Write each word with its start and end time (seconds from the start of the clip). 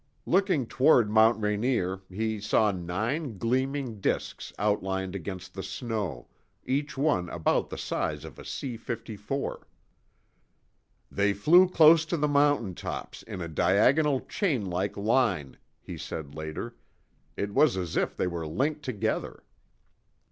Looking 0.25 0.65
toward 0.65 1.11
Mount 1.11 1.39
Rainier, 1.39 2.01
he 2.09 2.39
saw 2.41 2.71
nine 2.71 3.37
gleaming 3.37 3.99
disks 4.01 4.51
outlined 4.57 5.13
against 5.15 5.53
the 5.53 5.61
snow, 5.61 6.27
each 6.65 6.97
one 6.97 7.29
about 7.29 7.69
the 7.69 7.77
size 7.77 8.25
of 8.25 8.39
a 8.39 8.43
C 8.43 8.77
54. 8.77 9.67
"They 11.11 11.33
flew 11.33 11.69
close 11.69 12.03
to 12.07 12.17
the 12.17 12.27
mountaintops, 12.27 13.21
in 13.21 13.41
a 13.41 13.47
diagonal 13.47 14.21
chainlike 14.21 14.97
line," 14.97 15.55
he 15.79 15.99
said 15.99 16.33
later. 16.33 16.75
"It 17.37 17.53
was 17.53 17.77
as 17.77 17.95
if 17.95 18.17
they 18.17 18.25
were 18.25 18.47
linked 18.47 18.81
together." 18.81 19.43